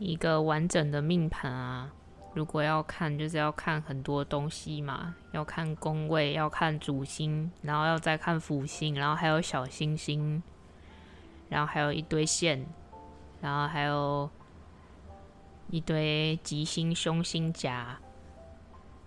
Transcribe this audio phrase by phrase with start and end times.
[0.00, 1.92] 一个完整的命盘啊，
[2.32, 10.42] 如果要看，就是要看很多东西嘛，要看宫位，要看主星，然后要再看辅星，然后还有小星星，
[11.50, 12.64] 然后还有一堆线，
[13.42, 14.30] 然后还有
[15.68, 17.98] 一堆吉星、凶星夹，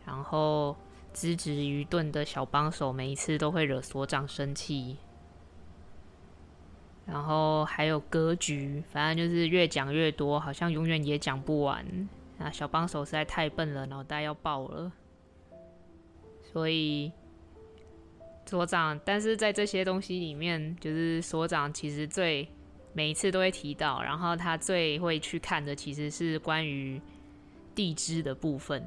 [0.05, 0.77] 然后
[1.11, 4.97] 资质愚钝的小帮手，每一次都会惹所长生气。
[7.05, 11.85] 然后还有格局，反正就是越讲越多，好像永远也讲不完。
[12.39, 14.91] 啊，小帮手实在太笨了，脑袋要爆了。
[16.41, 17.11] 所以
[18.45, 22.47] 所长，但是在这些东西里面，就是所长其实最
[22.93, 27.01] 每一次都会提到，然后他最会去看的其实是关于
[27.75, 28.83] 地支的部分。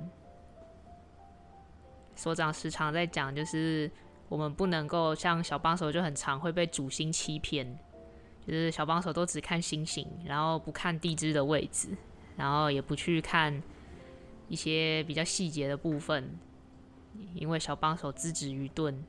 [2.14, 3.90] 所长时常在讲，就是
[4.28, 7.78] 我们不能够像小帮手就很常会被主星欺骗。
[8.46, 11.88] 就是小帮手都只看星星，然后不看地支的位置，
[12.36, 13.60] 然后也不去看
[14.48, 16.38] 一些比较细节的部分，
[17.34, 19.02] 因为小帮手资质愚钝。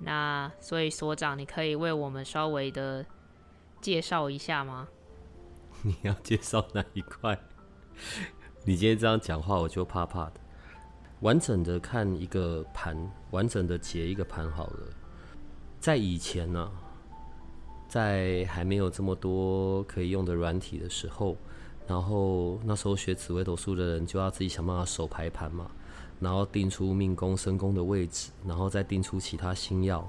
[0.00, 3.06] 那所以所长，你可以为我们稍微的
[3.80, 4.88] 介绍一下吗？
[5.80, 7.38] 你要介绍哪一块？
[8.66, 10.34] 你今天这样讲话，我就怕怕的。
[11.20, 14.86] 完整的看一个盘，完整的解一个盘好了。
[15.78, 16.70] 在以前呢。
[17.90, 21.36] 在还没有这么多可以用的软体的时候，
[21.88, 25.68] 然后那时候学紫微斗数的人就要自己想办法手排盘嘛，
[26.20, 30.08] 然后定出命宫、身宫的位置，然后再定出其他星耀。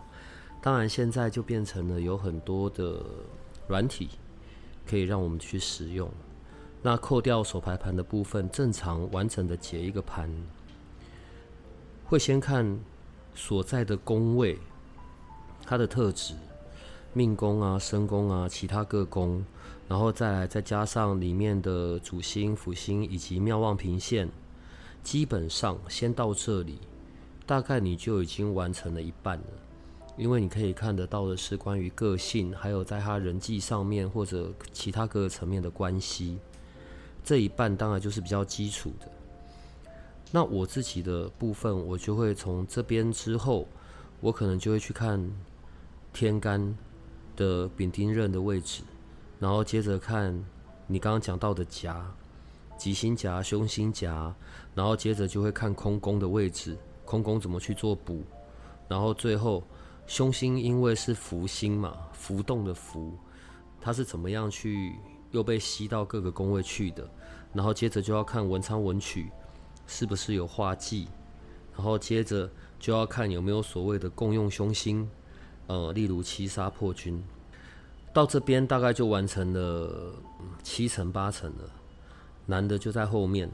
[0.61, 3.03] 当然现在就变成了有很多的
[3.67, 4.09] 软体
[4.85, 6.07] 可以让我们去使用。
[6.83, 10.29] 那扣掉手排盘的部分，正常完整的解一个盘，
[12.05, 12.79] 会先看
[13.33, 14.59] 所在的宫位，
[15.65, 16.35] 它的特质。
[17.13, 19.43] 命宫啊、身宫啊、其他各宫，
[19.87, 24.29] 然后再来再加上里面的主星、辅星以及妙望平线，
[25.03, 26.79] 基本上先到这里，
[27.45, 29.45] 大概你就已经完成了一半了。
[30.15, 36.37] 因为你可以看得到的是关于个性，还有在他人际上面或者其他各个层面的关系，
[37.23, 39.11] 这一半当然就是比较基础的。
[40.31, 43.67] 那我自己的部分，我就会从这边之后，
[44.21, 45.29] 我可能就会去看
[46.13, 46.73] 天干。
[47.35, 48.83] 的丙丁刃的位置，
[49.39, 50.33] 然后接着看
[50.87, 52.05] 你刚刚讲到的夹，
[52.77, 54.33] 吉星夹、凶星夹，
[54.75, 58.23] 然后接着就会看空宫的位置，空宫怎么去做补，
[58.87, 59.63] 然后最后
[60.07, 63.13] 凶星因为是福星嘛，浮动的浮，
[63.79, 64.95] 它是怎么样去
[65.31, 67.09] 又被吸到各个宫位去的，
[67.53, 69.31] 然后接着就要看文昌文曲
[69.87, 71.07] 是不是有化忌，
[71.73, 72.49] 然后接着
[72.79, 75.09] 就要看有没有所谓的共用凶星。
[75.71, 77.23] 呃，例如七杀破军，
[78.13, 80.13] 到这边大概就完成了
[80.61, 81.63] 七成八成了，
[82.45, 83.49] 难的就在后面。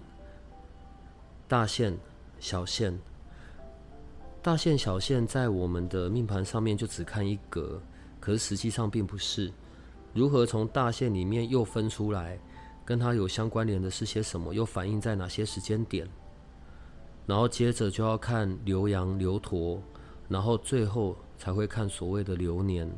[1.48, 1.96] 大线、
[2.40, 3.00] 小线，
[4.42, 7.80] 大线、小线在我们的命盘上面就只看一格，
[8.20, 9.54] 可是实际上并不是。
[10.12, 12.40] 如何从大线里面又分出来，
[12.84, 16.10] 跟它有相关联的是些什么，又反映在哪些时间点？
[17.28, 19.80] 然后接着就要看流阳、流驼，
[20.28, 21.16] 然后最后。
[21.38, 22.90] 才会看所谓的流年，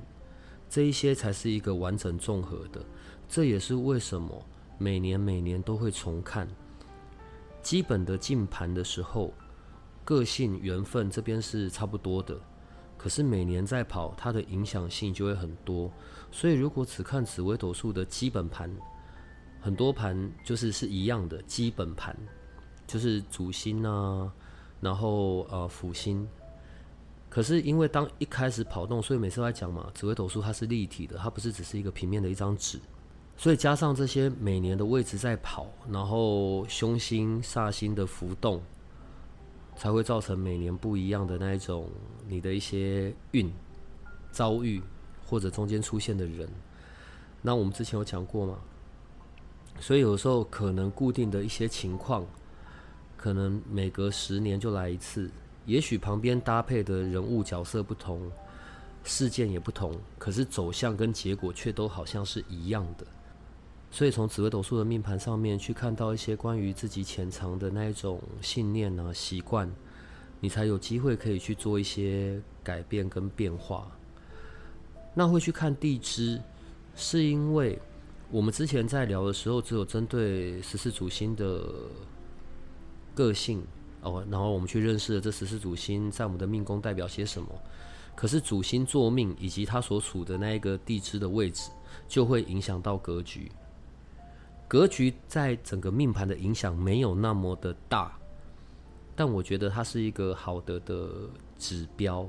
[0.70, 2.84] 这一些才是一个完整综合的。
[3.28, 4.44] 这也是为什么
[4.78, 6.48] 每年每年都会重看
[7.62, 9.34] 基本的进盘的时候，
[10.04, 12.40] 个性缘分这边是差不多的。
[12.98, 15.92] 可是每年在跑，它的影响性就会很多。
[16.32, 18.70] 所以如果只看紫微斗数的基本盘，
[19.62, 22.16] 很多盘就是是一样的基本盘，
[22.88, 24.34] 就是主星啊，
[24.82, 26.28] 然后呃辅星。
[27.29, 32.79] 可是因为当一开始跑动，所以每次都在讲嘛，紫微斗数它是立体的，它不是只是一个平面的一张纸，
[33.37, 38.59] 所以加上这些每年的位置在跑，然后凶星煞星的浮动，
[39.76, 41.87] 才会造成每年不一样的那一种
[42.28, 43.53] 你的一些运
[44.32, 44.82] 遭遇
[45.23, 46.49] 或者中间出现的人。
[47.43, 48.58] 那我们之前有讲过嘛，
[49.79, 52.25] 所以有时候可能固定的一些情况，
[53.16, 55.29] 可能每隔十年就来一次。
[55.70, 58.20] 也许旁边搭配的人物角色不同，
[59.04, 63.06] 事件也不同，可是走向跟结果却都好像是一样的。
[63.92, 69.72] 所以从紫微斗数的命盘上面去看到一些关于自己潜藏的那一种信念啊、习惯，
[70.40, 73.88] 你才有机会可以去做一些改变跟变化。
[75.14, 76.42] 那会去看地支，
[76.96, 77.78] 是因为
[78.32, 81.64] 我们之前在聊的时候，只有针对十四主星的
[83.14, 83.64] 个性
[84.01, 87.49] 哦，然后我们去认识了这十四主星在我们的命宫代表些什么。
[88.16, 91.69] 可是主星座命以及它所处的那一个地支的位置，
[92.07, 93.49] 就会影响到格局。
[94.67, 98.17] 格局在整个命盘的影响没有那么的大，
[99.16, 101.09] 但我觉得它是一个好的的
[101.57, 102.28] 指标。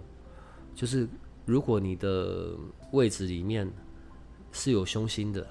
[0.75, 1.09] 就是
[1.45, 2.55] 如果你的
[2.93, 3.71] 位置里面
[4.53, 5.47] 是有凶星的，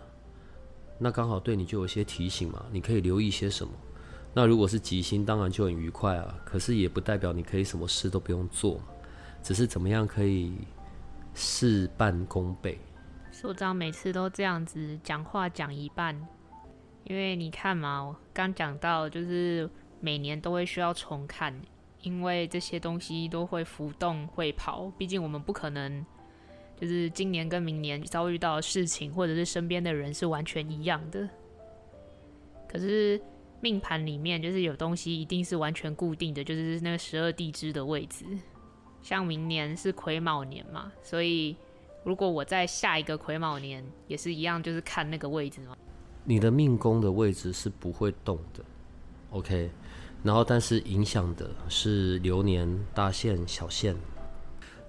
[0.98, 3.74] 那刚好对你就有些提醒嘛，你可以留意些什么。
[4.34, 6.40] 那如果是吉星，当然就很愉快啊。
[6.46, 8.80] 可是也不代表你可以什么事都不用做，
[9.42, 10.54] 只是怎么样可以
[11.34, 12.80] 事半功倍。
[13.32, 16.28] 所长每次都这样子讲话讲一半。
[17.06, 19.68] 因为你看嘛，我刚讲到，就是
[20.00, 21.60] 每年都会需要重看，
[22.02, 24.92] 因为这些东西都会浮动、会跑。
[24.98, 26.06] 毕竟我们不可能，
[26.80, 31.28] 就是今年跟明年遭遇到的事情，或者是身边的人是完全一样的。
[32.68, 33.20] 可是
[33.62, 38.26] 命盘里面就是有东西一定是完全固定的，就是那个十二地支的位置。
[39.02, 41.56] 像明年是癸卯年嘛，所以
[42.04, 45.76] 如果我在下一个癸卯年也是一样，就是看那个位置嘛。
[46.26, 48.64] 你的命宫的位置是不会动的
[49.32, 49.72] ，OK，
[50.22, 53.96] 然后但是影响的是流年大限小限。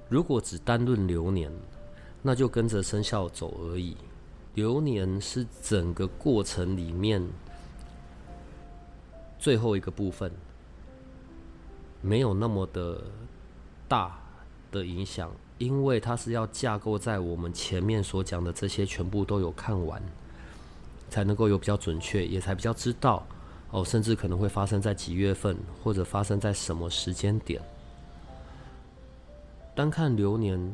[0.08, 1.50] 如果只单论流年，
[2.20, 3.96] 那就跟着生肖走而已。
[4.54, 7.24] 流年是整个过程里面
[9.40, 10.30] 最后一个部分，
[12.00, 13.02] 没有那么的
[13.88, 14.16] 大
[14.70, 20.00] 的影响，因为它是要架构在我们前面所讲的这些全部都有看完。
[21.08, 23.26] 才能够有比较准确，也才比较知道
[23.72, 27.60] 哦，甚至可能会发生在几月份，或者发生在什么时间点。
[29.74, 30.72] 单看流年，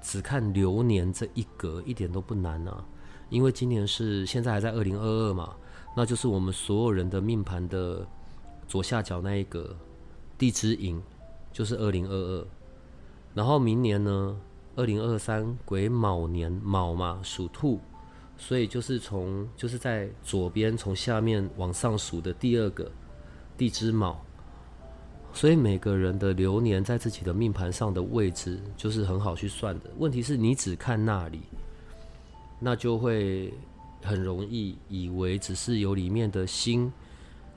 [0.00, 2.82] 只看流年这一格一点都不难啊，
[3.28, 5.54] 因为今年是现在还在二零二二嘛，
[5.94, 8.06] 那就是我们所有人的命盘的
[8.66, 9.76] 左下角那一格
[10.38, 11.00] 地支寅，
[11.52, 12.46] 就是二零二二，
[13.34, 14.40] 然后明年呢，
[14.76, 17.80] 二零二三癸卯年卯嘛，属兔。
[18.38, 22.90] 所以就是从就是在左边从下面往上数的第二个
[23.56, 24.16] 地支卯，
[25.32, 29.90] 所以每个人的流年在自己的命盘上的位置就是很好去算的。
[29.98, 31.42] 问题是你只看那里，
[32.58, 33.54] 那就会
[34.02, 36.92] 很容易以为只是有里面的星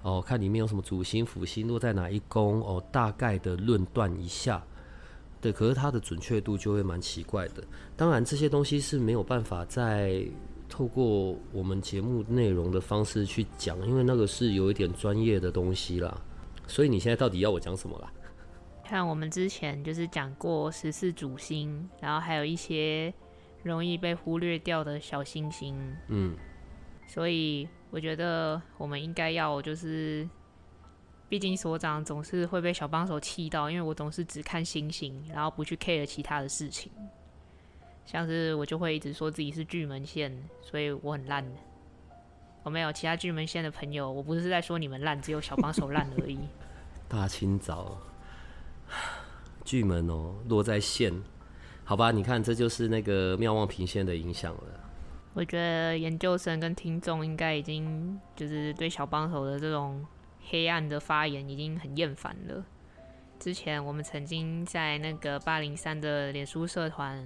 [0.01, 4.63] 哦，看里面有什么主星辅星落在哪一宫哦，大概的论断一下。
[5.41, 7.63] 对，可是它的准确度就会蛮奇怪的。
[7.95, 10.25] 当然这些东西是没有办法在。
[10.67, 16.19] 透过我们节目内容的方式去讲，因为那个是有一点专业的东西啦。
[16.67, 18.11] 所以你现在到底要我讲什么啦？
[18.83, 23.13] 看我们之前就是讲过十四主星，然后还有一些
[23.69, 25.75] 容易被忽略掉的小星星。
[26.07, 26.35] 嗯，
[27.07, 30.27] 所以我觉得我们应该要就是，
[31.27, 36.91] 毕竟所长总是会被小帮手气到，因为我总是只看星星，然后不去 care 其他的事情。
[38.05, 40.31] 像是我就会一直说自己是巨门线，
[40.61, 41.59] 所以我很烂的。
[42.61, 46.39] 我没有其他巨门线的朋友，我不是在说你们烂，只有小帮手烂而已。
[47.09, 47.97] 大清早，
[49.65, 51.13] 巨门哦，落在线，
[51.85, 52.11] 好吧？
[52.11, 54.63] 你看，这就是那个妙望平线的影响了。
[55.33, 60.05] 我觉得研究生跟听众应该已经就是对小帮手的这种
[60.49, 62.65] 黑暗的发言已经很厌烦了。
[63.39, 67.25] 之前我们曾经在那个八零三的脸书社团。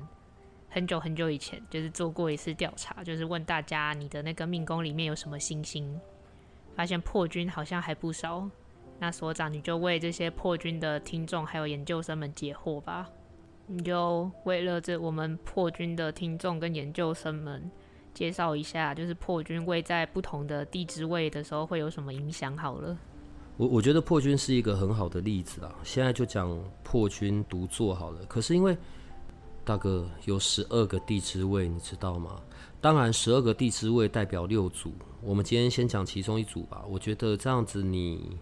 [0.72, 6.00] 很久很久以前，就是做过一次调查，就是问大家你的那个命宫里面有什么星星，
[6.76, 8.48] 发现破军好像还不少。
[9.00, 13.10] 那所长你就为这些破军的听众还有研究生们解惑吧。
[13.72, 17.70] 你就为了这我们破军的听众跟研究生们
[18.16, 22.58] 介绍一下，就是破军位在不同的地支位的时候会有什么影响。
[22.58, 22.98] 好了，
[23.58, 25.76] 我我觉得破军是一个很好的例子啊。
[25.84, 28.26] 现在就讲破军独坐好了。
[28.26, 28.76] 可是因为
[29.64, 32.42] 大哥有十二个地支位，你知道吗？
[32.82, 34.92] 当然，十二个地支位代表六组。
[35.22, 36.84] 我们今天先讲其中一组吧。
[36.90, 38.36] 我觉得这样子，你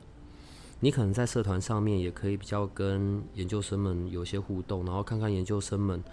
[0.80, 6.04] 你可能在社团上面也可以比较跟研究生们有些互动，然后看看研究生们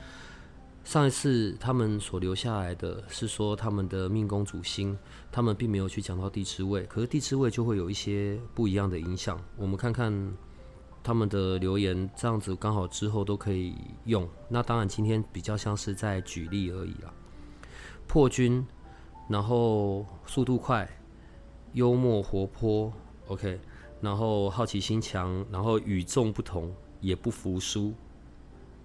[0.84, 4.98] 上一次他们所留下来的是说他们的命宫主星，
[5.30, 9.40] 他们并没有去讲到地支位，可是地支位就会有一些不一样的影响。
[9.56, 10.32] 我们看看。
[11.06, 13.74] 他们的留言这样子刚好之后都可以
[14.06, 14.26] 用。
[14.48, 17.12] 那当然今天比较像是在举例而已啦。
[18.06, 18.66] 破军
[19.28, 20.88] 然后速度快，
[21.74, 22.90] 幽默活泼
[23.26, 23.60] ，OK，
[24.04, 26.70] 然后好奇心强，然后与众不同，
[27.00, 27.94] 也不服输，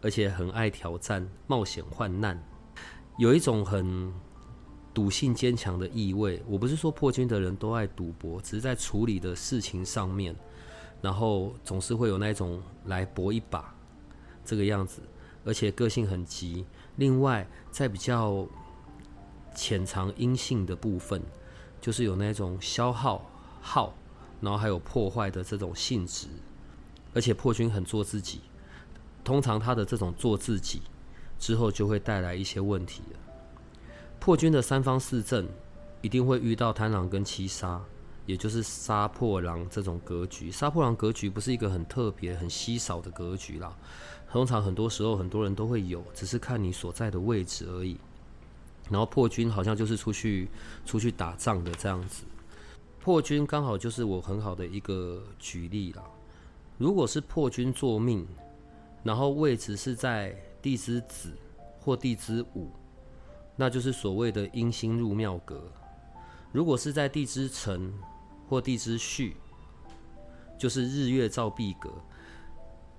[0.02, 2.42] 而且很爱挑战、冒险、患难，
[3.18, 4.14] 有一种很
[4.94, 6.42] 赌性坚强的意味。
[6.48, 10.34] 我不是说破军的人都爱赌博，只是在处理的事情上面，
[11.02, 13.76] 然后总是会有那种来搏一把
[14.46, 15.02] 这个样子，
[15.44, 16.66] 而且个性很急。
[16.96, 18.48] 另外，在比较
[19.54, 21.22] 潜藏阴性的部分，
[21.82, 23.94] 就是有那种消耗、耗，
[24.42, 26.28] 然后还有破坏的这种性质，
[27.14, 28.42] 而且破军很做自己，
[29.24, 30.82] 通常他的这种做自己
[31.38, 33.02] 之后，就会带来一些问题。
[34.20, 35.48] 破军的三方四正
[36.02, 37.82] 一定会遇到贪狼跟七杀，
[38.26, 40.52] 也就是杀破狼这种格局。
[40.52, 43.76] 杀破狼格局不是一个很特别、很稀少的格局啦，
[44.30, 47.98] 通常很多时候很多人都会有，只是看你所在的位置而已。
[48.90, 50.50] 然后破军好像就是出去
[50.86, 52.24] 出去打仗的这样子，
[53.00, 56.04] 破军刚好就是我很好的一个举例啦。
[56.78, 58.28] 如果是破军作命，
[59.04, 61.32] 然后位置是在地支子
[61.80, 62.70] 或地支午，
[63.56, 65.56] 那就是所谓的阴星入庙格；
[66.52, 67.94] 如果是在地支辰
[68.48, 69.36] 或地支戌，
[70.58, 71.90] 就是日月照壁格。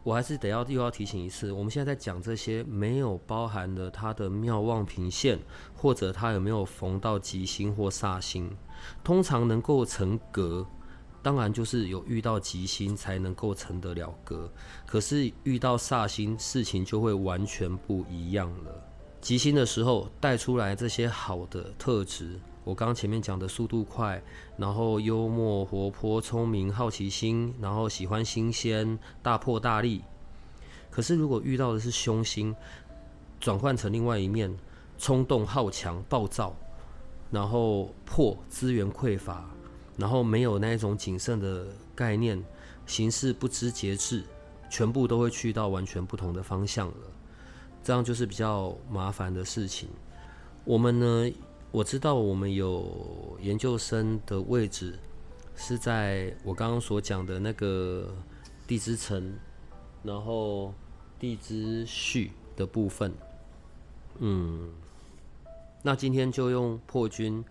[0.03, 5.39] 我还是得要又要提醒一次，我们现在在讲这些没有包含了他的妙望平线，
[5.75, 8.51] 或者他有没有逢到吉星或煞星。
[9.05, 10.67] 通常能够成格，
[11.23, 14.51] 当然就是有遇到吉星才能够成得了格。
[14.87, 18.73] 可是遇到煞星，事情就会完全不一样了。
[19.21, 22.41] 吉星的时候带出来这些好的特质。
[22.63, 24.23] 我刚刚前面讲的速度快，
[24.57, 30.03] 然后幽默、活泼、聪明、好奇心，然后喜欢新鲜、大破大立。
[30.91, 32.55] 可是如果遇到的是凶星，
[33.41, 34.55] 转换成另外一面，
[34.99, 36.55] 冲动、好强、暴躁，
[37.31, 39.49] 然后破资源匮乏，
[39.97, 42.45] 然后没有那一种谨慎的概念，
[42.87, 44.23] 行事不知节制，
[44.69, 46.95] 全部都会去到完全不同的方向了。
[47.83, 49.89] 这样就是比较麻烦的事情。
[50.65, 51.33] 我们呢？
[51.73, 54.99] 我知道我们有研究生的位置
[55.55, 58.13] 是在我刚刚所讲的那个
[58.67, 59.33] 地支层，
[60.03, 60.75] 然后
[61.19, 63.15] 地支序的部分。
[64.19, 64.69] 嗯，
[65.81, 67.45] 那今天就用破军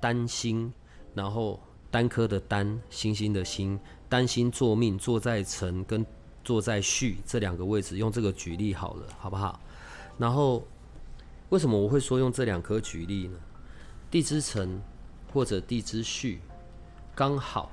[0.00, 0.72] 单星，
[1.14, 1.60] 然后
[1.90, 6.04] 单颗的单，星星的星，单星坐命坐在辰跟
[6.42, 9.60] 坐在戌这两个位置，用这个举例好了，好不好？
[10.16, 10.66] 然后
[11.50, 13.38] 为什么我会说用这两颗举例呢？
[14.10, 14.80] 地支辰
[15.32, 16.38] 或者地支戌，
[17.14, 17.70] 刚好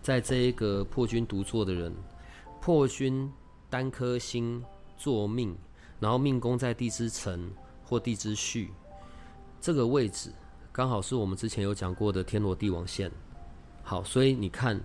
[0.00, 1.92] 在这一个破军独坐的人，
[2.58, 3.30] 破军
[3.68, 4.64] 单颗星
[4.96, 5.54] 坐命，
[6.00, 7.50] 然后命宫在地支辰
[7.84, 8.70] 或地支戌
[9.60, 10.32] 这个位置，
[10.72, 13.12] 刚好是我们之前有讲过的天罗地网线。
[13.82, 14.80] 好，所以你看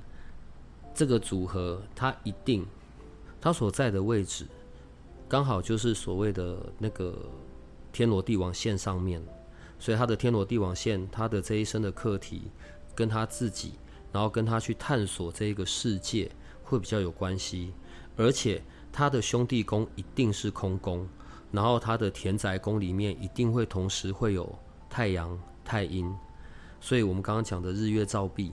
[0.94, 2.68] 这个组合，它一定
[3.40, 4.46] 它所在的位置，
[5.30, 7.18] 刚好就是所谓的那个
[7.94, 9.24] 天罗地网线上面。
[9.80, 12.52] 所以他的天罗地网线，他的这一生的课题，
[12.94, 13.74] 跟他自己，
[14.12, 16.30] 然后跟他去探索这一个世界，
[16.64, 17.74] 会比较有关系。
[18.18, 21.08] 而且他的兄弟宫一定是空宫，
[21.52, 24.54] 然后他的田宅宫里面一定会同时会有
[24.90, 26.14] 太阳、太阴。
[26.82, 28.52] 所以我们刚刚讲的日月照壁，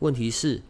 [0.00, 0.62] 问题是，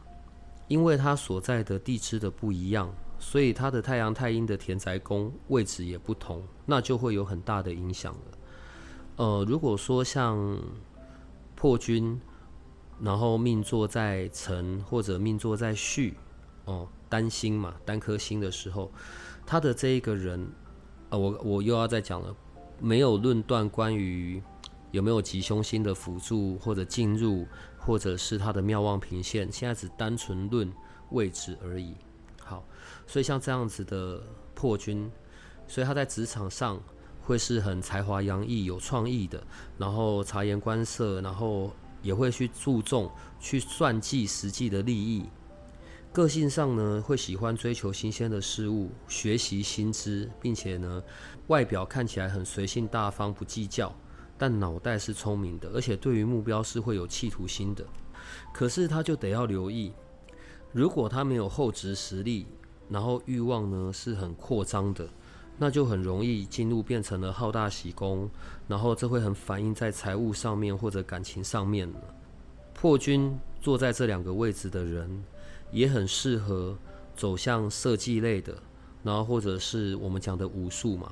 [0.68, 8.37] 因为他所在的地支的不一样，所以他的太阳、太阴的田宅宫位置也不同，那就会有很大的影响了。
[9.18, 10.62] 呃，如果说像
[11.56, 12.20] 破军，
[13.00, 16.14] 然后命座在辰或者命座在戌，
[16.66, 18.92] 哦，单星嘛，单颗星的时候，
[19.44, 20.48] 他的这一个人，
[21.10, 22.32] 呃，我我又要再讲了，
[22.78, 24.40] 没有论断关于
[24.92, 27.44] 有没有吉凶星的辅助或者进入，
[27.76, 30.72] 或者是他的妙望平线，现在只单纯论
[31.10, 31.96] 位置而已。
[32.40, 32.64] 好，
[33.04, 34.22] 所以像这样子的
[34.54, 35.10] 破军，
[35.66, 36.80] 所以他在职场上。
[37.28, 41.70] 会是很才华洋溢、有创意的，然后察言观色，然后
[42.00, 45.26] 也会去注重去算计实际的利益。
[46.10, 51.02] 个性上呢，会喜欢追求新鲜的事物，学习新知，并且呢，
[51.48, 53.94] 外表看起来很随性大方，不计较，
[54.38, 57.84] 但脑袋是聪明的，而且对于目标是会有企图心的。
[58.54, 59.92] 可是他就得要留意，
[60.72, 62.46] 如果他没有厚植实力，
[62.88, 65.06] 然后欲望呢是很扩张的。
[65.58, 68.30] 那就很容易进入变成了好大喜功，
[68.68, 71.92] 然后这会很反映在财务上面或者感情上面。
[72.72, 75.24] 破军坐在这两个位置的人，
[75.72, 76.78] 也很适合
[77.16, 78.56] 走向设计类的，
[79.02, 81.10] 然后或者是我们讲的武术嘛，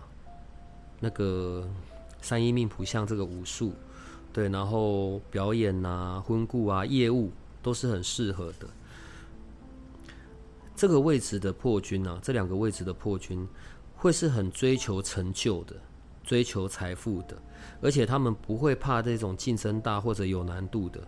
[1.01, 1.69] 那个
[2.23, 3.73] 三一命谱像这个武术
[4.33, 8.69] 对，然后表演啊、婚故啊、业务都是很适合的。
[10.77, 13.49] 这个位置的破军啊，这两个位置的破军
[14.07, 15.75] 会是很追求成就的，
[16.23, 17.37] 追求财富的，
[17.81, 21.01] 而且他们不会怕这种竞争大或者有难度的，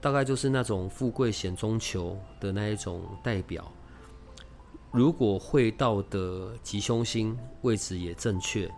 [0.00, 3.70] 大概就是那种富贵险中求的那一种代表。
[4.90, 8.68] 如果会到的吉凶星位置也正确，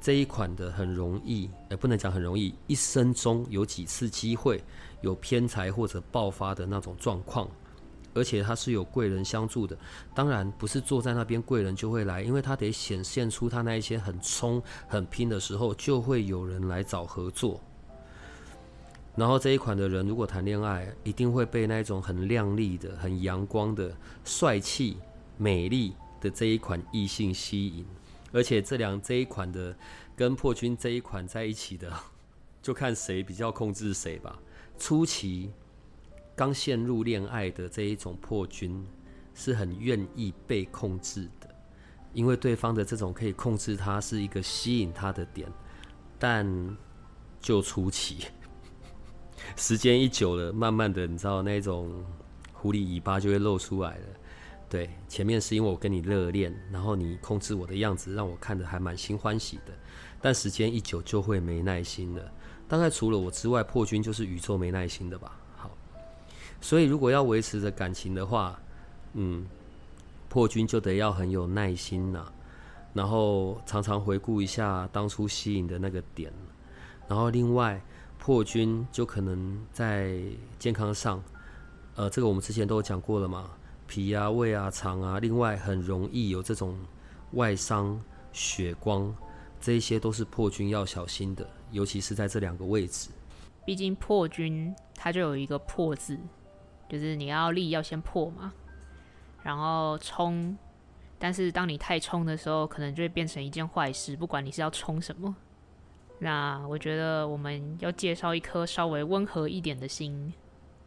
[0.00, 4.62] 这一款的很容易，也不能讲很容易，一生中有几次机会
[5.00, 7.50] 有偏财或者爆发的那种状况。
[8.18, 9.78] 而且他是有贵人相助的，
[10.12, 17.60] 当然不是坐在那边贵人就会来，因为他得显现出他那一些很冲、很拼的时候，就会有人来找合作。
[19.14, 24.96] 然后这一款的人如果谈恋爱，一定会被那种很亮丽的、很阳光的、帅气、
[25.36, 27.86] 美丽的这一款异性吸引。
[28.32, 29.74] 而且这两这一款的
[30.16, 31.92] 跟破军这一款在一起的，
[32.60, 34.38] 就看谁比较控制谁吧。
[34.76, 35.50] 初期。
[36.38, 38.86] 刚陷入恋爱的这一种破军，
[39.34, 41.52] 是很愿意被控制的，
[42.12, 45.52] 因为对方的这种可以控制他是一个吸引他的点，
[46.16, 46.46] 但
[47.40, 48.26] 就初期，
[49.58, 52.04] 时间一久了，慢慢的，你知道那种
[52.52, 54.04] 狐狸尾巴就会露出来了。
[54.68, 59.72] 对，前面是因为我跟你热恋，然后你控制我的样子，让我看的还蛮心欢喜的，
[60.22, 62.32] 但时间一久就会没耐心了。
[62.68, 65.36] 大概除了我之外，破军就是宇宙没耐心的吧。
[66.60, 68.60] 所以，如果要维持着感情的话，
[69.14, 69.46] 嗯，
[70.28, 72.26] 破军就得要很有耐心呐，
[72.92, 76.32] 然后常常回顾一下当初吸引的那个点，
[77.06, 77.80] 然后另外
[78.18, 80.20] 破军就可能在
[80.58, 81.22] 健康上，
[81.94, 83.50] 呃，这个我们之前都有讲过了嘛，
[83.86, 86.76] 脾啊、胃啊、肠啊，另外很容易有这种
[87.32, 87.98] 外伤、
[88.32, 89.14] 血光，
[89.60, 93.08] 这些都是破军要小心的，尤其是在这两个位置。
[93.64, 96.18] 毕竟破军它就有一个破字。
[96.88, 98.52] 就是你要力要先破嘛，
[99.42, 100.56] 然后冲，
[101.18, 104.16] 但是当你太冲的时候，可能就会变成一件坏事。
[104.16, 105.36] 不管你是要冲什么，
[106.18, 110.32] 那我觉得我们要介绍一颗稍微温和一点的心，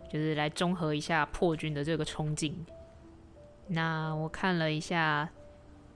[0.10, 2.66] 就是来中和一下破军的这个冲劲。
[3.68, 5.30] 那我看了一下，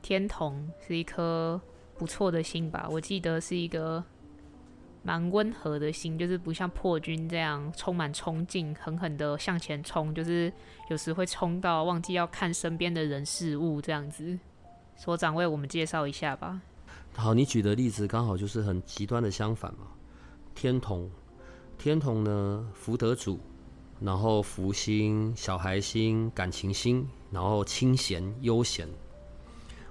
[0.01, 1.60] 天童是一颗
[1.97, 4.03] 不错的心吧，我记得是一个。
[5.05, 10.51] 蛮温和的心，就是不像破军这样充满冲劲，狠狠的向前冲，就是
[10.89, 14.37] 有时会冲到忘记要看身边的人事物这样子。
[14.95, 16.59] 所长为我们介绍一下吧。
[17.13, 19.85] 好，你举的例子刚好就是很极端的相反嘛。
[20.55, 21.07] 天同，
[21.77, 23.39] 天同呢，福德主，
[23.99, 28.89] 然后福星、小孩星、感情星，然后清闲悠闲。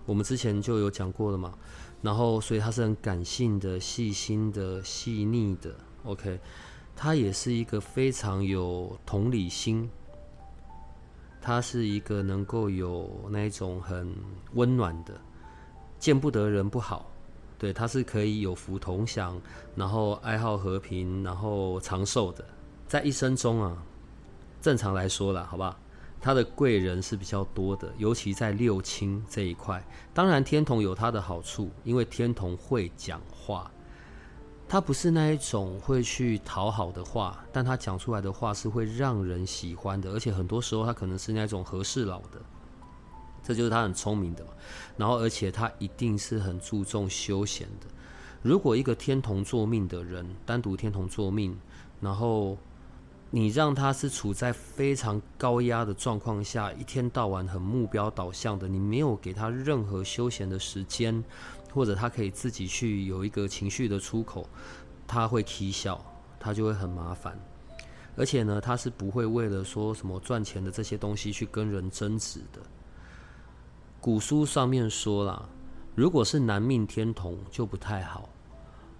[0.06, 1.54] 我们之前就有讲过了嘛。
[2.04, 5.74] 然后，所以他是很感性的、细心的、细腻的。
[6.04, 6.38] OK，
[6.94, 9.88] 他也是一个非常有同理心。
[11.40, 14.14] 他是一个能够有那种很
[14.52, 15.18] 温暖的，
[15.98, 17.10] 见不得人不好。
[17.58, 19.40] 对，他是可以有福同享，
[19.74, 22.44] 然后爱好和平，然后长寿的。
[22.86, 23.82] 在一生中啊，
[24.60, 25.74] 正常来说了，好不好？
[26.24, 29.86] 他的贵人是比较多的，尤其在六亲这一块。
[30.14, 33.70] 当然，天同有他的好处，因为天同会讲话，
[34.66, 42.40] 他不是那一种会去讨好的话，但他讲出来的话是会让人喜欢的，而且很多时候他可能是那种和事佬的，
[43.42, 44.52] 这就是他很聪明的嘛。
[44.96, 47.86] 然后，而且他一定是很注重休闲的。
[48.40, 51.54] 如果一个天同作命的人，单独天同作命，
[52.00, 52.56] 然后。
[53.36, 61.24] 你让他是处在非常高压的状况下，一天到晚很目标导向的，你没有给他任何休闲的时间，
[61.72, 64.48] 或者他可以自己去有一个情绪的出口，
[65.04, 66.00] 他会啼笑，
[66.38, 67.36] 他就会很麻烦。
[68.16, 72.60] 而且呢，他是不会为了说什么赚钱的这些东西去跟人争执的。
[74.00, 75.48] 古书上面说了，
[75.96, 78.28] 如果是男命天同就不太好，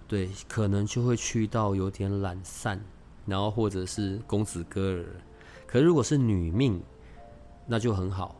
[0.09, 2.83] 对，可能就会去到有点懒散。
[3.25, 5.05] 然后或者是公子哥儿，
[5.65, 6.81] 可如果是女命，
[7.65, 8.35] 那就很好。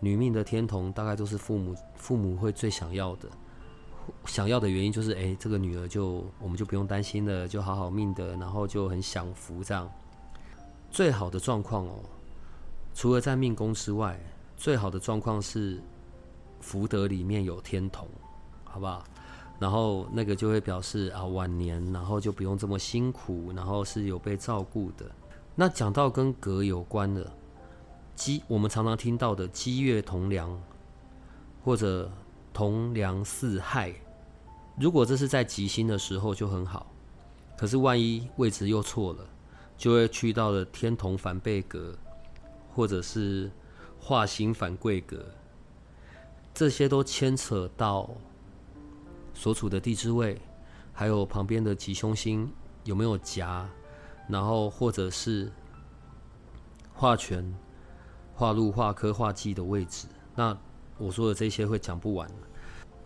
[0.00, 3.28] 女命的天同大概都是父母父母会最想要的，
[4.26, 9.90] 想要的原因就是，哎，这个女儿就我们就不用担心了，就好好命的，然后就很享福这样。
[10.90, 12.00] 最好的状况哦，
[12.94, 14.18] 除了在命宫之外，
[14.56, 15.80] 最好的状况是
[16.60, 18.08] 福德里面有天同，
[18.64, 19.04] 好不好？
[19.62, 25.08] 然后那个就会表示啊晚年，然后就不用这么辛苦，然后是有被照顾的。
[25.54, 27.32] 那讲到跟格有关的
[28.16, 30.60] 积，我们常常听到的积月同梁，
[31.62, 32.10] 或者
[32.52, 33.94] 同梁四害，
[34.76, 36.92] 如果这是在吉星的时候就很好。
[37.56, 39.24] 可是万一位置又错了，
[39.78, 41.96] 就会去到了天同反背格，
[42.74, 43.48] 或者是
[44.00, 45.24] 化形反贵格，
[46.52, 48.10] 这些都牵扯到
[49.34, 50.40] 所处的地支位，
[50.92, 52.50] 还有旁边的吉凶星
[52.84, 53.68] 有没有夹，
[54.28, 55.50] 然后或者是
[56.94, 57.54] 化权、
[58.34, 60.06] 化禄、化科、化忌的位置。
[60.34, 60.56] 那
[60.98, 62.30] 我说的这些会讲不完。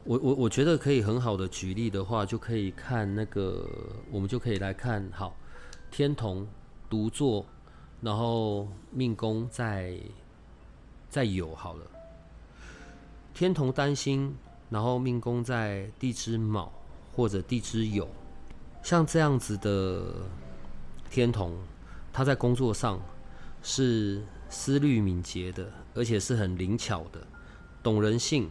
[0.05, 3.69] 我我我觉得可以很好的举例的话，就可以看那个，
[4.11, 5.37] 我们就可以来看好
[5.91, 6.47] 天同
[6.89, 7.45] 独坐，
[8.01, 9.99] 然后命宫在
[11.09, 11.85] 在有好了。
[13.35, 14.33] 天同担心，
[14.71, 16.73] 然后命宫在地支卯
[17.13, 18.07] 或者地支酉，
[18.83, 20.03] 像这样子的
[21.11, 21.57] 天同，
[22.13, 23.01] 他在工作上
[23.63, 27.27] 是思虑敏捷的，而且是很灵巧的，
[27.83, 28.51] 懂人性。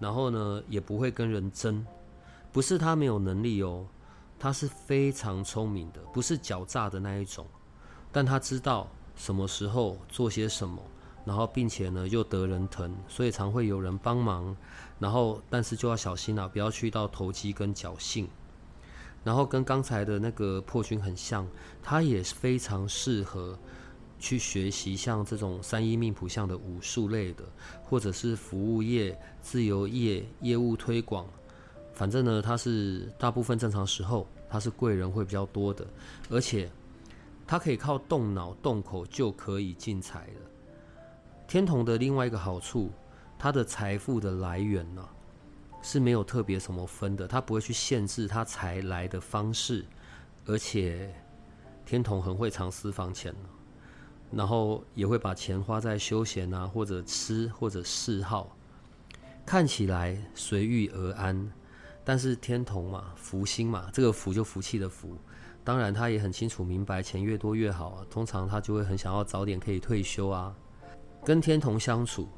[0.00, 1.86] 然后呢，也不会跟人争，
[2.50, 3.86] 不是他没有能力哦，
[4.36, 7.46] 他是非常聪明的，不是狡诈的那一种，
[8.10, 10.82] 但他知道什么时候做些什么，
[11.24, 14.56] 然后并且呢又得人疼，所以常会有人帮忙，
[14.98, 18.28] 然后但是就要小心啊，不要去到投机跟侥幸，
[19.24, 21.46] 然后跟刚才的那个破军很像，
[21.82, 23.58] 他也非常适合。
[24.24, 27.42] 去学习像这种三一命谱像的武术类的，
[27.82, 31.26] 或者是服务业、自由业、业务推广，
[31.92, 35.84] 反正呢，它是大部分正常时候，它是贵人会比较多的，
[36.30, 36.70] 而且
[37.48, 40.40] 它可以靠动脑动口就可以进财了。
[41.52, 42.90] 天同的另外一个好处，
[43.38, 45.06] 他的财富的来源呢
[45.82, 49.84] 是没有特别什么分的，他不会去限制他财来的方式，
[50.46, 51.14] 而且
[51.84, 53.34] 天同很会藏私房钱
[54.30, 58.56] 然后也会把钱花在休闲啊，或者吃，或者嗜好，
[59.44, 61.52] 看起来随遇而安。
[62.02, 65.18] 但是天同嘛，福星嘛，这个福就福气的福。
[65.62, 68.06] 当然他也很清楚明白，钱越多越好啊。
[68.08, 70.56] 通常他就会很想要早点可以退休啊。
[71.24, 72.28] 跟天同相处，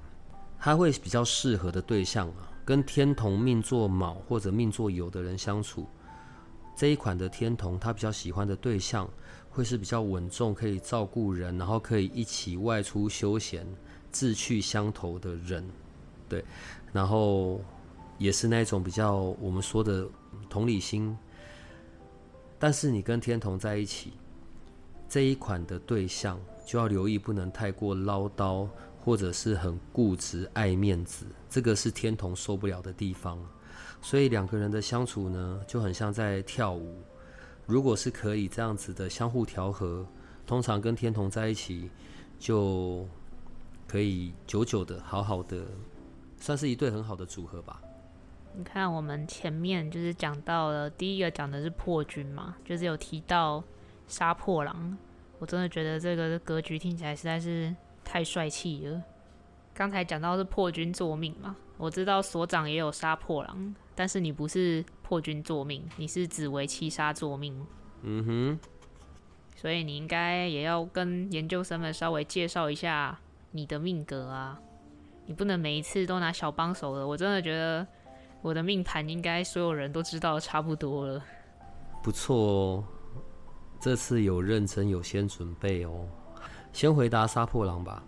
[0.59, 5.87] 他会比较适合的对象啊，跟天同命座卯或者命座酉的人相处，
[6.77, 9.09] 这一款的天同他比较喜欢的对象。
[9.51, 13.64] 会是比较稳重，可以照顾人，然后可以一起外出休闲、
[14.11, 15.64] 志趣相投的人，
[16.29, 16.44] 对，
[16.92, 17.61] 然后
[18.18, 20.09] 也是那种比较我们说的
[20.51, 21.16] 同理心。
[22.59, 24.14] 但是你跟天同在一起，
[25.09, 28.68] 这一款的对象就要留意，不能太过唠叨，
[29.00, 33.38] 或者是很固执、爱面子，这个是天同受不了的地方。
[34.00, 37.03] 所以两个人的相处呢，就很像在跳舞。
[37.66, 40.07] 如果是可以这样子的相互调和，
[40.46, 41.90] 通常跟天同在一起，
[42.38, 43.09] 就
[43.88, 45.64] 可以久久的好好的，
[46.38, 47.81] 算是一对很好的组合吧。
[48.57, 53.64] 你看，我们前面就是讲到了第一个讲的是破军嘛，就是有提到
[54.07, 54.96] 杀破狼，
[55.44, 59.02] 我真的觉得这个格局听起来实在是太帅气了。
[59.74, 63.74] 刚才讲到是破军作命嘛，我知道所长也有杀破狼。
[63.94, 67.62] 但是你不是破军作命，你是紫薇七杀作命。
[68.00, 68.59] 嗯哼，
[69.54, 73.18] 所以你应该也要跟研究生们稍微介绍一下
[73.50, 74.59] 你的命格啊。
[75.26, 77.87] 你不能每一次都拿小帮手的，我真的觉得
[78.40, 81.22] 我的命盘应该所有人都知道差不多了。
[82.02, 82.85] 不错哦，
[83.80, 86.06] 这次有认真有先准备哦。
[86.72, 88.02] 先回答杀破狼吧。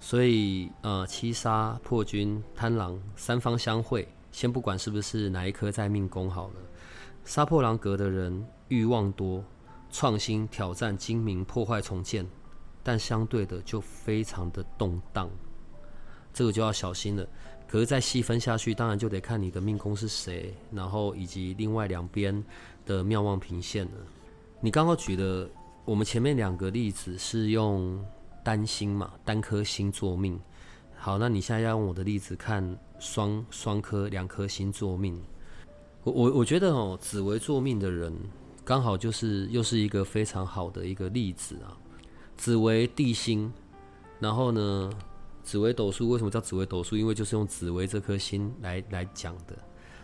[0.00, 4.08] 所以呃，七杀破军贪狼三方相会。
[4.32, 6.54] 先不管是不是哪一颗在命宫好了，
[7.22, 9.44] 杀破狼格的人欲望多、
[9.90, 12.26] 创新、挑战、精明、破坏、重建，
[12.82, 15.28] 但相对的就非常的动荡，
[16.32, 17.28] 这个就要小心了。
[17.68, 22.42] 可是再细分下去，当然就得看你的命宫是谁，然后以及另外两边
[22.86, 23.92] 的妙望平线了。
[24.64, 25.50] 你刚刚举的
[25.84, 28.02] 我们前面两个例子是用
[28.42, 30.40] 单星嘛，单颗星座命。
[30.96, 32.78] 好，那你现在要用我的例子看。
[33.00, 35.20] 双双颗两颗星座命，
[36.04, 38.16] 我我我觉得哦，紫薇座命的人
[38.64, 41.76] 刚好就是又是一个非常好的一个例子啊。
[42.36, 43.52] 紫薇地星，
[44.20, 44.88] 然后呢，
[45.42, 46.96] 紫薇斗数为什么叫紫薇斗数？
[46.96, 49.58] 因为就是用紫薇这颗星来来讲的，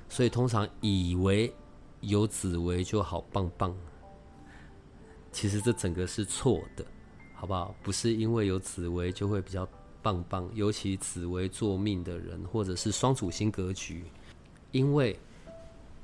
[0.08, 1.54] 所以通常以为
[2.00, 3.72] 有紫薇就好棒棒，
[5.32, 6.84] 其实这整个是错的，
[7.34, 7.74] 好不好？
[7.82, 9.68] 不是因为有紫薇就会比较。
[10.00, 14.04] 棒棒，尤其紫薇做命的人，或者是双主星格局，
[14.70, 15.18] 因为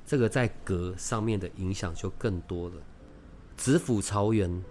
[0.05, 2.75] 这个在格上面的影响就更多了。
[3.55, 4.63] 子府朝元，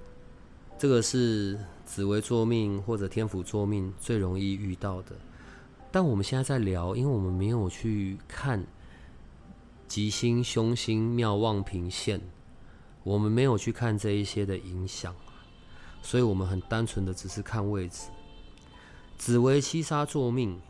[0.79, 5.17] 这个是紫薇做命或者天府做命最容易遇到的。
[5.91, 8.63] 但我们现在在聊，因为我们没有去看
[9.89, 12.21] 吉星、凶星、妙望平线，
[13.05, 15.15] 我们没有去看这一些的影响，
[16.03, 18.09] 所以我们很单纯的只是看位置。
[19.17, 20.61] 紫微七杀坐命，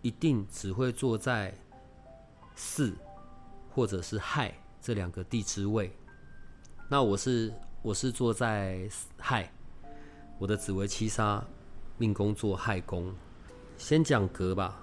[0.00, 1.52] 一定只会坐在
[2.54, 2.94] 巳
[3.68, 5.92] 或者是亥这两个地支位。
[6.88, 7.52] 那我是
[7.82, 9.52] 我是坐在亥，
[10.38, 11.44] 我的紫微七杀
[11.98, 13.12] 命宫做亥宫。
[13.76, 14.80] 先讲格吧，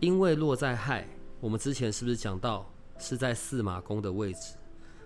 [0.00, 1.06] 因为落在亥，
[1.40, 2.68] 我们之前是不是讲到
[2.98, 4.56] 是在四马宫的位置，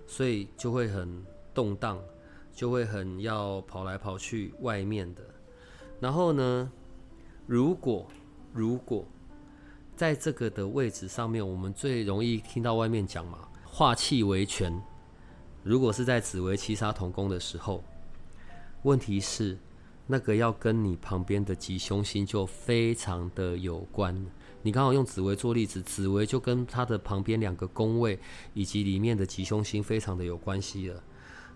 [0.09, 2.01] 所以就会很动荡，
[2.53, 5.23] 就会很要跑来跑去外面的。
[6.01, 6.73] 然后呢？
[7.47, 8.07] 如果
[8.53, 9.07] 如果
[9.97, 14.83] 在这个的位置上面，我们最容易听到外面讲嘛，化气为权。
[15.63, 17.83] 如果是在紫微七杀同宫的时候，
[18.83, 19.59] 问题是
[20.07, 24.25] 那个要跟你旁边的吉凶星就非常的有关。
[24.69, 28.19] 你刚好用紫薇做例子，紫薇就跟它的旁边两个宫位
[28.53, 31.03] 以及里面的吉凶星非常的有关系了。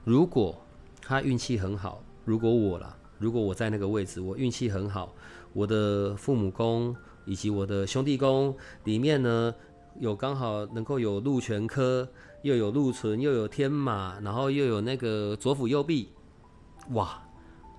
[0.03, 0.59] 如果
[1.03, 5.15] 他运气很好，如果我啦，如果我在那个位置，我运气很好。
[5.53, 6.97] 我的父母宫
[7.27, 9.55] 以及我的兄弟宫里面呢，
[10.01, 12.09] 有刚好能够有禄全科，
[12.41, 16.09] 又有禄存，又有天马，然后又有那个左辅右弼，
[16.93, 17.23] 哇，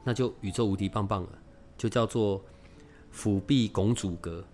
[0.04, 1.30] 那就宇宙无敌棒棒了，
[1.76, 2.40] 就叫做
[3.10, 4.46] 辅弼拱主格。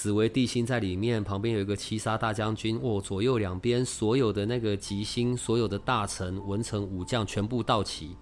[0.00, 8.16] 紫薇地星在里面，旁边有一个七杀大将军，哦，左右两边所有的那个吉星，所有的大臣、文臣、武将全部到齐。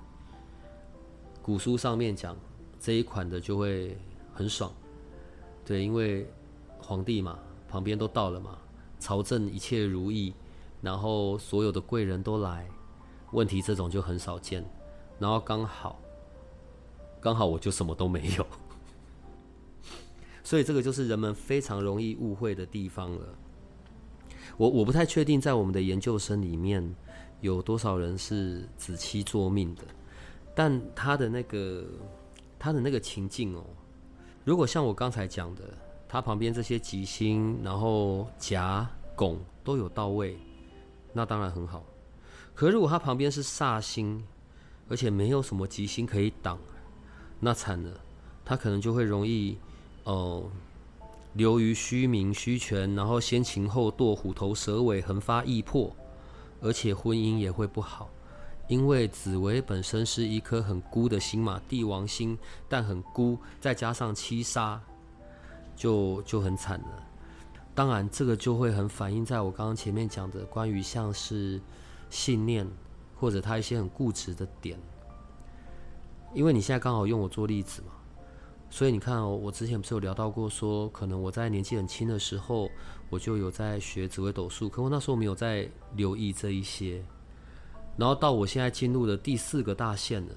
[1.41, 2.37] 古书上面讲。
[2.81, 3.97] 这一款的就会
[4.33, 4.73] 很爽，
[5.65, 6.29] 对，因为
[6.81, 7.39] 皇帝嘛，
[7.69, 8.59] 旁边都到了嘛，
[8.99, 10.35] 朝政一切如意，
[10.81, 12.69] 然后所有的贵人都来，
[13.33, 14.69] 问题这种就很少见，
[15.21, 16.01] 然后刚好，
[17.21, 18.45] 刚好我就什么都没有，
[20.49, 23.29] 所以这个就是人们非常容易误会的地方了。
[24.57, 26.83] 我我不太确定在我们的研究生里面
[27.43, 29.83] 有多少人是子期作命的，
[30.55, 31.85] 但他的那个。
[32.61, 33.65] 他的那个情境哦，
[34.45, 35.63] 如果像我刚才讲的，
[36.09, 38.85] 他旁边这些吉星，然后甲
[39.15, 40.37] 拱都有到位，
[41.13, 41.85] 那当然很好。
[42.55, 44.21] 可如果他旁边是煞星，
[44.89, 46.59] 而且没有什么吉星可以挡，
[47.39, 48.01] 那惨了，
[48.45, 49.57] 他可能就会容易
[50.09, 50.51] 哦
[51.35, 55.95] 流于虚名虚权，然后先擒后剁，虎头蛇尾，横发易破，
[56.63, 58.09] 而且婚姻也会不好。
[58.69, 62.37] 因为紫薇本身是一颗很孤的星嘛，帝王星，
[62.69, 64.81] 但很孤，再加上七杀，
[65.77, 67.03] 就就很惨了。
[67.75, 71.61] 当然，这个就会很反映在我刚刚前面讲的关于像是
[72.11, 72.67] 信念
[73.15, 74.79] 或者他一些很固执的点。
[76.35, 77.93] 因为你现在刚好用我做例子嘛，
[78.71, 82.71] 所以你看哦，我之前不是有聊到过，说可能我在年纪很轻的时候，
[83.09, 87.03] 我就有在学紫微斗数，可我那时候没有在留意这一些。
[87.97, 90.35] 然后到我现在进入的第四个大线了，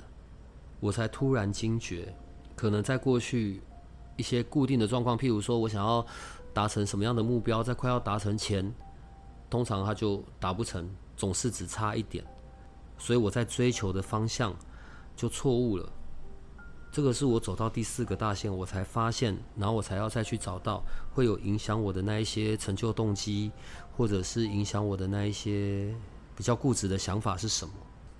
[0.79, 2.15] 我才突然惊觉，
[2.55, 3.61] 可能在过去
[4.15, 6.03] 一些固定的状况，譬如说我想要
[6.53, 8.73] 达成什么样的目标，在快要达成前，
[9.49, 12.25] 通常它就达不成，总是只差一点，
[12.97, 14.55] 所以我在追求的方向
[15.15, 15.87] 就错误了。
[16.91, 23.51] 这个是我走到第四个大线，我才发现，然后我才要再去找到会有影响我的那一些成就动机，
[23.95, 25.93] 或者是影响我的那一些。
[26.33, 27.73] 比较固执的想法是什么？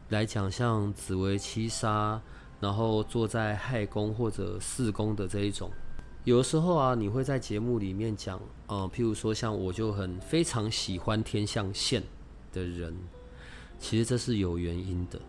[0.09, 2.21] 来讲，像紫薇七杀，
[2.59, 5.71] 然后坐在亥宫或者巳宫的这一种，
[6.25, 12.03] 有的时候啊，你会在节目里面讲，呃，譬如说像我就很非常喜欢天象线
[12.53, 12.95] 的人，
[13.79, 15.19] 其实这是有原因的。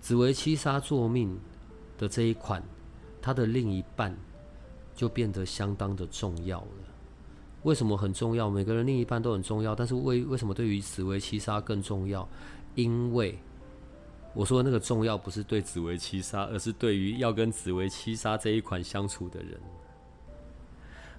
[0.00, 1.38] 紫薇七杀坐命
[1.98, 2.62] 的这一款，
[3.20, 4.16] 他的另一半
[4.94, 6.66] 就变得相当的重要了。
[7.64, 8.48] 为什么很重要？
[8.48, 12.26] 每个人另一半都很重要，但是为为什么对于紫薇七杀更重要？
[12.76, 13.36] 因为
[14.32, 19.60] 我说的那个重要不是对紫薇七杀，而是对于要跟紫薇七杀这一款相处的人。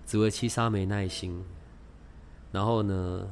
[0.05, 1.43] 紫薇七杀没耐心，
[2.51, 3.27] 然后呢，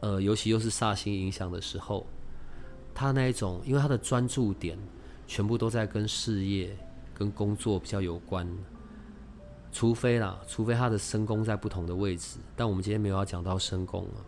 [0.00, 2.06] 呃，尤其又是煞星影响的时候，
[2.94, 4.78] 他那一种，因为他的专注点
[5.28, 6.76] 全部都在跟事业、
[7.14, 8.48] 跟工作比较有关。
[9.70, 14.18] 除非啦，除非他的身宫在不同的位置，但我们今天没有要讲到身宫啊。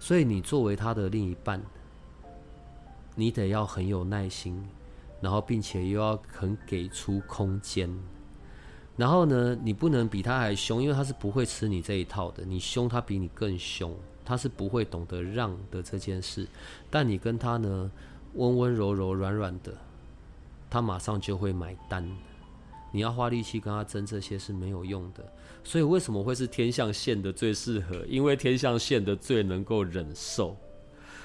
[0.00, 1.62] 所以你作为他的另一半，
[3.14, 4.60] 你得要很有耐心，
[5.20, 7.88] 然后并且又要肯给出空间。
[8.96, 12.44] 然后呢，你不能比他还凶，因为他是不会吃你这一套的。
[12.44, 16.46] 你凶他比你更凶，他是不会懂得让的这件事。
[16.90, 17.90] 但你跟他呢，
[18.34, 19.72] 温温柔柔、软软的，
[20.68, 22.08] 他马上就会买单。
[22.92, 25.32] 你要花力气跟他争这些是没有用的。
[25.64, 28.04] 所以为什么会是天象线的最适合？
[28.06, 30.56] 因为天象线的最能够忍受。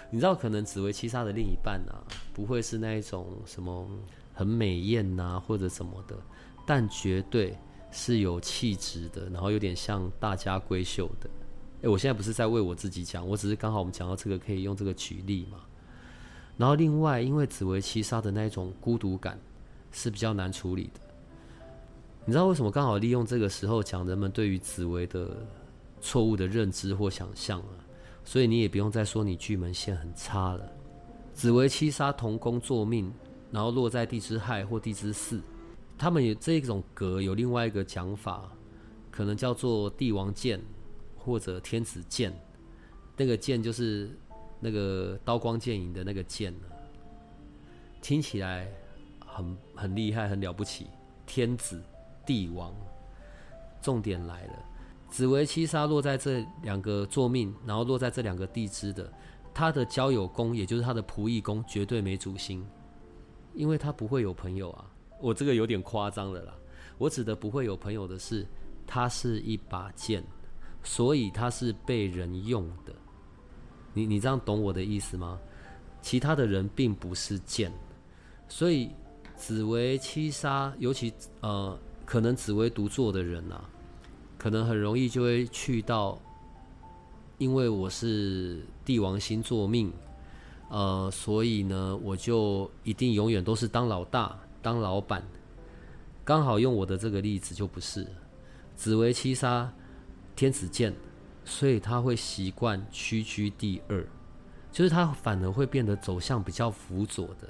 [0.10, 2.02] 你知道，可能紫薇七杀的另一半啊，
[2.34, 3.88] 不会是那一种什么
[4.34, 6.18] 很美艳呐，或者什么的，
[6.66, 7.56] 但绝对
[7.92, 11.30] 是有气质的，然后有点像大家闺秀的。
[11.82, 15.60] 诶，我现在不是在为我自己讲，我只是刚好我们讲到这个，可以用这个举例嘛。
[16.60, 19.40] 然后另外，因为紫薇七杀的那种孤独感
[19.94, 21.00] 是比较难处理的。
[22.26, 25.38] 你知道为什么刚好利用这个时候讲人们对于紫薇的
[26.02, 27.72] 错误的认知或想象啊？
[28.26, 30.70] 所以你也不用再说你巨门线很差了。
[31.34, 33.10] 紫微七杀同宫坐命，
[33.52, 35.42] 然后落在地支亥或地支巳，
[35.98, 38.52] 他们有这种格有另外一个讲法，
[39.10, 40.62] 可能叫做帝王剑
[41.16, 42.38] 或者天子剑。
[43.16, 44.12] 那个剑就是
[44.60, 46.68] 那个刀光剑影的那个剑呢
[48.02, 48.68] 听起来
[49.20, 50.88] 很很厉害，很了不起。
[51.26, 51.82] 天子、
[52.26, 52.74] 帝王，
[53.82, 54.54] 重点来了。
[55.10, 59.12] 紫薇七杀落在这两个座命，然后落在这两个地支的，
[59.54, 62.66] 他的交友宫，也就是他的仆役宫，绝对没主星，
[63.54, 64.86] 因为他不会有朋友啊。
[65.20, 66.54] 我这个有点夸张了啦。
[66.98, 68.46] 我指的不会有朋友的是，
[68.88, 70.24] 他是一把剑，
[70.84, 72.94] 所以他是被人用的。
[73.94, 75.40] 你你这样懂我的意思吗？
[76.02, 77.72] 其他的人并不是剑，
[78.48, 78.92] 所以
[79.36, 83.70] 紫薇七杀，尤其呃，可能紫薇独坐的人啊。
[84.38, 86.18] 可能很容易就会去到，
[87.38, 89.92] 因为我是帝王星座命，
[90.70, 95.22] 呃，所以呢，我就一定永远都是当老大、当老板。
[96.24, 98.08] 刚好用我的这个例子就不是，
[98.78, 99.70] 紫薇七杀
[100.38, 100.96] 天子剑，
[101.50, 104.08] 所以他会习惯屈居第二，
[104.72, 107.50] 就是他反而会变得走向比较辅佐的。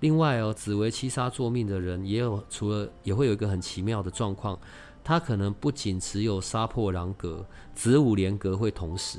[0.00, 4.56] 另外哦，紫薇七杀作命的人也有，除了也会有一个很奇妙的状况。
[5.02, 7.42] 他可能不仅只有杀破狼格、
[7.74, 9.18] 子午连格会同时，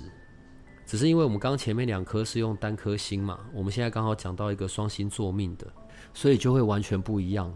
[0.86, 5.66] 只是因为我们刚刚前面两颗是用单颗星嘛，我们现在刚好讲到一个双星座命的，
[6.14, 7.52] 所以就会完全不一样。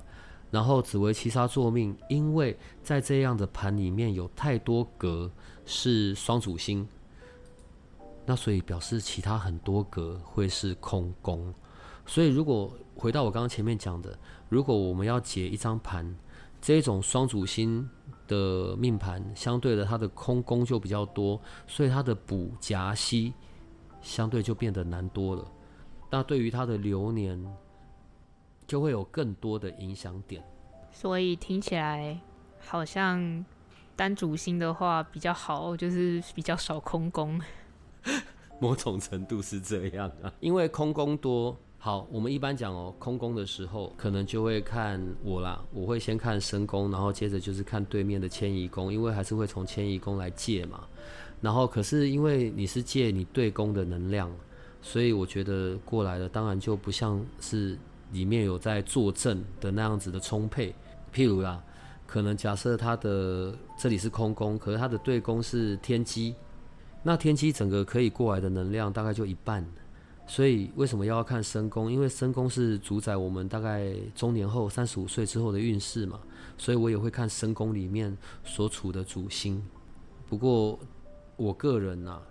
[0.50, 5.32] 然后紫微七杀座命，因为在这样的盘里面有太多格
[5.66, 6.88] 是双主星，
[8.26, 11.54] 那所以表示其他很多格会是空宫。
[12.06, 14.18] 所以如果回到我刚刚前面讲的，
[14.50, 16.16] 如果我们要解一张盘，
[16.62, 17.90] 这种双主星。
[18.26, 23.34] 的命盘相对的，它的空宫就比较多，所以它的补夹息
[24.02, 25.46] 相对就变得难多了。
[26.10, 27.38] 那对于它的流年，
[28.66, 30.42] 就会有更多的影响点。
[30.90, 32.18] 所以听起来
[32.62, 33.46] 好像
[33.96, 37.40] 单主星的话比较好，就是比较少空宫。
[38.60, 41.58] 某种程度是这样啊，因为空宫多。
[41.78, 50.86] 好，我们一般讲哦，空宫的时候，可能就会看我啦，我会先看申宫，然后接着就是看对面的迁移宫，因为还是会从迁移宫来借嘛。
[51.42, 54.32] 然后可是因为你是借你对宫的能量，
[54.82, 57.78] 所以我觉得过来的当然就不像是
[58.14, 60.74] 里面有在坐镇的那样子的充沛。
[61.14, 61.62] 譬如啦，
[62.14, 66.36] 可能假设他的这里是空宫，可是他的对宫是天机，
[67.02, 69.66] 那天机整个可以过来的能量大概就一半。
[70.28, 71.92] 所以为什么要看身宫？
[71.92, 76.20] 因为身宫是主宰我们大概中年后三十五岁之后的运势嘛，
[76.56, 79.60] 所以我也会看身宫里面所处的主星。
[80.30, 80.78] 不过
[81.36, 82.22] 我个人呐，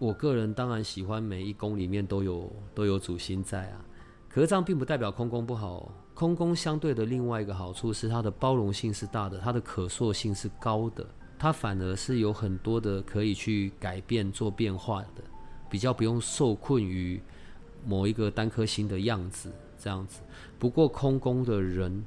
[0.00, 3.84] 我个人当然喜欢每一宫里面都有都有主星在啊。
[4.28, 11.06] 可是这样并不代表空宫不好，空宫相对的另外一个好处是它的包容性是大的，它的可塑性是高的，
[11.38, 15.22] 它反而是有很多的可以去改变做变化的。
[15.70, 17.18] 比较不用受困于
[17.86, 20.20] 某一个单颗星的样子，这样子。
[20.58, 22.04] 不过空宫的人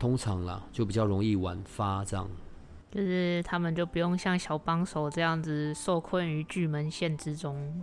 [0.00, 2.28] 通常啦，就比较容易晚发，这样。
[2.90, 7.82] 就是他们就不用像小帮手这样子受困于巨门线之中。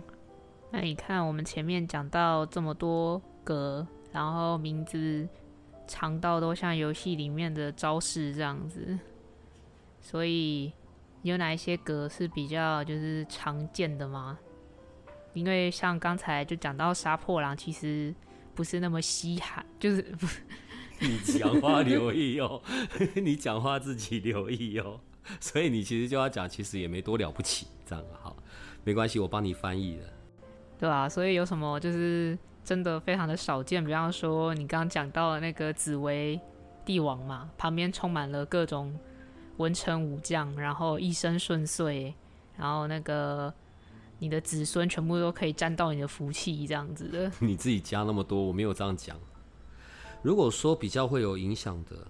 [0.70, 5.26] 那你看，我们前面讲到这么多格，然后名字
[5.92, 8.98] 长到都像游戏里面的招式这样子，
[10.00, 10.72] 所以
[11.20, 14.38] 有哪一些格是比较就是常见的吗？
[15.34, 18.14] 因为像刚才就讲到杀破狼，其实
[18.54, 20.26] 不是那么稀罕，就是不。
[20.98, 22.62] 你讲话 留意哦，
[23.14, 24.98] 你讲话自己留意哦，
[25.40, 28.34] 所以你其实就要讲，其实也没多了不起，这样好，
[28.82, 30.06] 没关系，我帮你翻译了。
[30.78, 36.40] 对啊，所以有什么就是真的非常的少见，比方说你刚刚讲到的那个紫薇
[36.84, 38.98] 帝王嘛，旁边充满了各种
[39.56, 42.14] 文臣武将，然后一生顺遂，
[42.56, 43.52] 然后那个。
[44.18, 47.28] 你的子孙全部都可以沾到你的福气，这样子的。
[47.44, 49.16] 你自己加那么多，我没有这样讲。
[50.22, 52.06] 如果说比较会有影响的，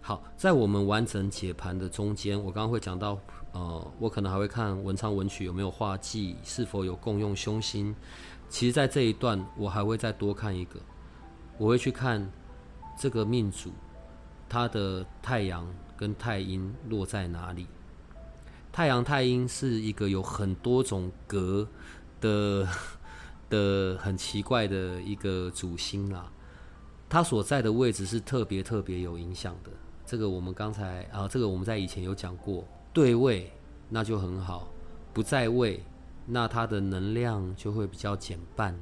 [0.00, 3.18] 好，在我们完整解盘的中间，我刚刚会讲到，
[3.52, 7.94] 呃，我可能还会看文昌文曲有没有画忌，是否有共用凶星。
[8.52, 10.78] 其实，在这一段，我还会再多看一个，
[11.56, 12.30] 我会去看
[12.98, 13.72] 这个命主
[14.46, 17.66] 他的太阳跟太阴落在哪里。
[18.70, 21.66] 太阳太阴是一个有很多种格
[22.20, 22.68] 的
[23.48, 26.30] 的很奇怪的一个主星啦，
[27.08, 29.70] 它所在的位置是特别特别有影响的。
[30.04, 33.50] 这个我们刚才啊，这个我们在以前有讲过，对位
[33.88, 34.68] 那就很好，
[35.14, 35.82] 不在位
[36.26, 38.78] 那它的能量就会比较减半。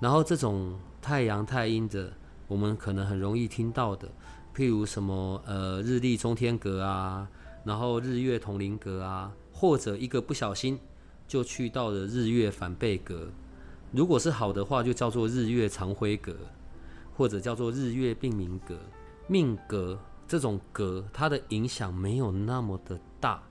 [0.00, 2.12] 然后这种太阳太阴的，
[2.48, 4.08] 我们可能很容易听到的，
[4.54, 7.28] 譬如什么呃日历中天格啊。
[7.62, 10.80] 然后日月同林格啊，或者一个不小心
[11.28, 13.28] 就去到了日月反背格，
[13.92, 16.34] 如果是好的话，就叫做日月长辉格，
[17.14, 18.78] 或者叫做日月并明格。
[19.26, 23.42] 命格这种格，它的影响没有那么的大，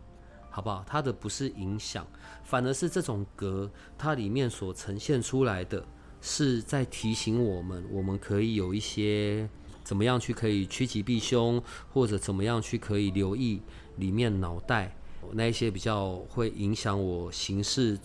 [0.49, 0.83] 好不好？
[0.87, 2.03] 它的不是影响，
[2.49, 5.85] 反而是这种格，它里面所呈现出来的
[6.19, 9.47] 是在提醒我们，我们可以有一些
[9.83, 11.61] 怎么样去可以趋吉避凶，
[11.93, 13.61] 或者怎么样去可以留意。
[13.97, 14.95] 里面脑袋
[15.33, 17.99] 那一些比较会影响我行事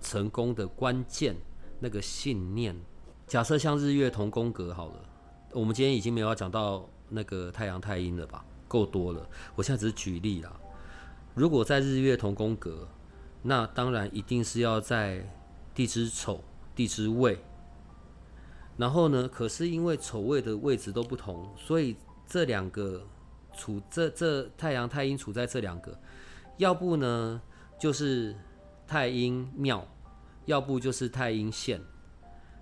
[0.00, 1.36] 成功的关键
[1.78, 2.74] 那个信念，
[3.26, 5.04] 假设像日月同宫格好了，
[5.52, 8.42] 我们今天已经没有要讲到那个太阳太阴了吧？
[8.66, 10.58] 够多了，我现在只是举例啦。
[11.34, 12.88] 如果在日月同宫格，
[13.42, 15.28] 那当然一定是要在
[15.74, 16.42] 地支丑、
[16.74, 17.38] 地支未。
[18.76, 23.06] 然后呢，可是因为丑位的位置都不同，所以这两个。
[23.56, 25.98] 处这这太阳太阴处在这两个，
[26.58, 27.42] 要不呢
[27.76, 28.32] 就是
[28.86, 29.84] 太阴庙，
[30.46, 31.80] 要不就是太阴线，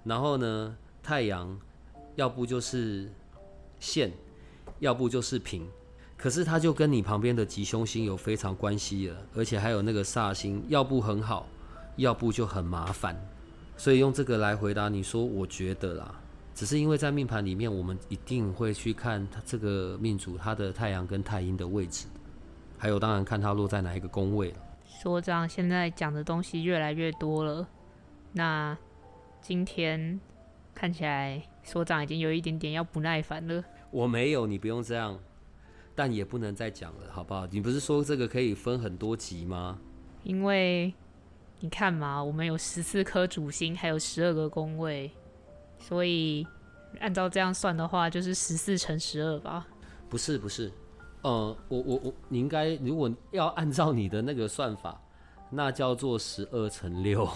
[0.04, 1.60] 然后呢太阳
[2.14, 3.12] 要不就是
[3.78, 4.10] 线，
[4.78, 5.68] 要不就是平，
[6.16, 11.46] 可是它就跟你旁边的吉凶星有非常关系了，而且还有那个煞星，要不很好，
[11.96, 13.14] 要不就很麻烦，
[13.76, 16.14] 所以用这个来回答你说，我觉得啦。
[16.54, 22.06] 只是因为在命盘里面，我们一定会去看他这个命主他的太阳跟太阴的位置，
[22.78, 24.56] 还有当然看他落在哪一个宫位了。
[24.86, 27.68] 所长现在讲的东西越来越多了，
[28.32, 28.74] 那
[29.42, 30.18] 今天
[30.74, 33.62] 看起来所长已经有一点点要不耐烦了。
[33.90, 35.18] 我没有，你不用这样，
[35.96, 37.46] 但也不能再讲了，好不好？
[37.50, 39.78] 你不是说这个可以分很多集吗？
[40.22, 40.94] 因为
[41.60, 45.10] 你看嘛，我们有十四颗主星，还有十二个宫位。
[45.78, 46.46] 所以，
[47.00, 49.66] 按照这样算的话，就是十四乘十二吧？
[50.08, 50.72] 不是，不是，
[51.22, 55.00] 呃，我我我，你应该如果要按照你的那个算法，
[55.50, 57.28] 那叫做十二乘六。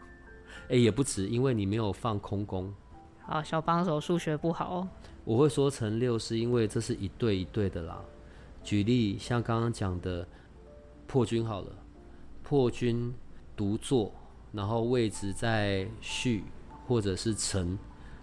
[0.68, 2.72] 哎，也不止，因为你没有放空宫。
[3.28, 4.88] 好，小帮手数学不好。
[5.24, 8.02] 我会说成六，是因为这是一对一对的啦。
[8.64, 10.26] 举例，像刚刚讲的
[11.06, 11.72] 破军好了，
[12.42, 13.14] 破军
[13.54, 14.12] 独坐，
[14.50, 16.42] 然后位置在序。
[16.86, 17.78] 或者是成，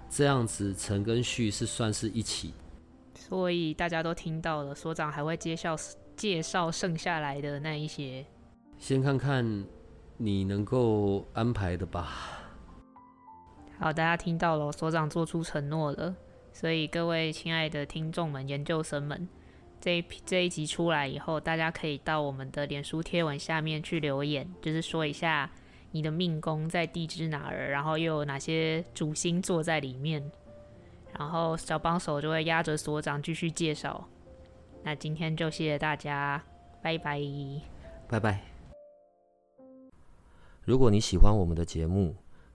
[0.09, 2.51] 这样子成跟序是算是一起，
[3.13, 4.73] 所以大家都听到了。
[4.73, 5.75] 所长还会介绍
[6.15, 8.25] 介绍剩下来的那一些，
[8.79, 9.63] 先看看
[10.17, 12.09] 你能够安排的吧。
[13.79, 16.15] 好，大家听到了，所长做出承诺了。
[16.53, 19.27] 所以各位亲爱的听众们、研究生们，
[19.79, 25.49] 这一这一集出来以后，大家可以到我们的脸书贴文下面去留言，就是说一下。
[25.91, 27.69] 你的命宫在地支哪儿？
[27.69, 30.21] 然后又有哪些主星坐在里面？
[31.17, 34.05] 然后小帮手就会压着所长继续介绍。
[34.83, 36.43] 那今天就谢谢大家，
[36.81, 37.21] 拜拜，
[38.09, 38.41] 拜拜。
[40.65, 42.13] 如果你喜欢我们的节目，